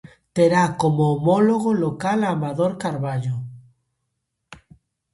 [0.35, 3.35] Terá como homólogo local a Amador Carballo.